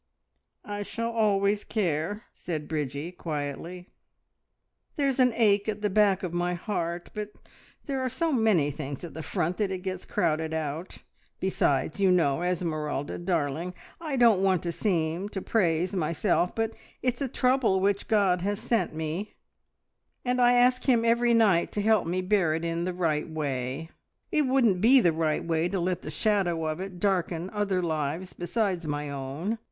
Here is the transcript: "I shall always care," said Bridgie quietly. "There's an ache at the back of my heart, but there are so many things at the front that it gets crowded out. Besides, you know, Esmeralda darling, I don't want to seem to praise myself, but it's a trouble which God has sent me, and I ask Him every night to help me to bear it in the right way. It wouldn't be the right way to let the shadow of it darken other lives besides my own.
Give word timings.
"I 0.65 0.81
shall 0.81 1.11
always 1.11 1.63
care," 1.63 2.23
said 2.33 2.67
Bridgie 2.67 3.11
quietly. 3.11 3.87
"There's 4.95 5.19
an 5.19 5.31
ache 5.35 5.69
at 5.69 5.83
the 5.83 5.91
back 5.91 6.23
of 6.23 6.33
my 6.33 6.55
heart, 6.55 7.11
but 7.13 7.33
there 7.85 8.01
are 8.01 8.09
so 8.09 8.31
many 8.31 8.71
things 8.71 9.03
at 9.03 9.13
the 9.13 9.21
front 9.21 9.57
that 9.57 9.69
it 9.69 9.83
gets 9.83 10.07
crowded 10.07 10.55
out. 10.55 11.03
Besides, 11.39 11.99
you 11.99 12.11
know, 12.11 12.41
Esmeralda 12.41 13.19
darling, 13.19 13.75
I 13.99 14.15
don't 14.15 14.41
want 14.41 14.63
to 14.63 14.71
seem 14.71 15.29
to 15.29 15.39
praise 15.39 15.93
myself, 15.93 16.55
but 16.55 16.73
it's 17.03 17.21
a 17.21 17.27
trouble 17.27 17.79
which 17.79 18.07
God 18.07 18.41
has 18.41 18.59
sent 18.59 18.95
me, 18.95 19.35
and 20.25 20.41
I 20.41 20.53
ask 20.53 20.85
Him 20.85 21.05
every 21.05 21.35
night 21.35 21.71
to 21.73 21.81
help 21.83 22.07
me 22.07 22.21
to 22.23 22.27
bear 22.27 22.55
it 22.55 22.65
in 22.65 22.85
the 22.85 22.91
right 22.95 23.29
way. 23.29 23.91
It 24.31 24.47
wouldn't 24.47 24.81
be 24.81 24.99
the 24.99 25.13
right 25.13 25.45
way 25.45 25.69
to 25.69 25.79
let 25.79 26.01
the 26.01 26.09
shadow 26.09 26.65
of 26.65 26.79
it 26.79 26.99
darken 26.99 27.51
other 27.51 27.83
lives 27.83 28.33
besides 28.33 28.87
my 28.87 29.07
own. 29.07 29.59